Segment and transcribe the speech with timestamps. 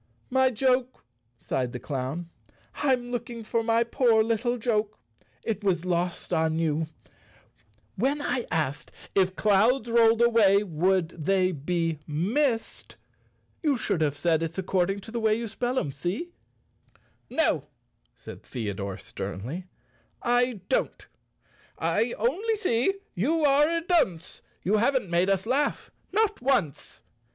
[0.31, 1.05] "My joke,"
[1.37, 2.27] sighed the clown,
[2.77, 4.97] "I'm looking for my poor little joke.
[5.43, 6.87] It was lost on you.
[7.97, 12.95] When I asked, 'If the clouds rolled away, would they be mist,'
[13.61, 16.31] you should have said it's according to the way you spell 'em— see?"
[17.29, 17.63] 90 Chapter Seven "No,"
[18.15, 19.65] said Theodore, sternly,
[20.23, 21.07] "I don't,"
[21.77, 27.03] I only see you are a dunce; You haven't made us laugh, not once!